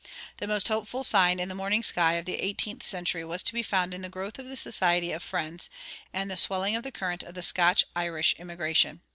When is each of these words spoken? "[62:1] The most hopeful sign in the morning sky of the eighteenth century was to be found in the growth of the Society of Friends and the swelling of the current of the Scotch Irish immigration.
"[62:1] 0.01 0.07
The 0.37 0.47
most 0.47 0.67
hopeful 0.67 1.03
sign 1.03 1.39
in 1.39 1.47
the 1.47 1.53
morning 1.53 1.83
sky 1.83 2.13
of 2.13 2.25
the 2.25 2.37
eighteenth 2.41 2.81
century 2.81 3.23
was 3.23 3.43
to 3.43 3.53
be 3.53 3.61
found 3.61 3.93
in 3.93 4.01
the 4.01 4.09
growth 4.09 4.39
of 4.39 4.47
the 4.47 4.57
Society 4.57 5.11
of 5.11 5.21
Friends 5.21 5.69
and 6.11 6.31
the 6.31 6.35
swelling 6.35 6.75
of 6.75 6.81
the 6.81 6.91
current 6.91 7.21
of 7.21 7.35
the 7.35 7.43
Scotch 7.43 7.85
Irish 7.95 8.33
immigration. 8.39 9.01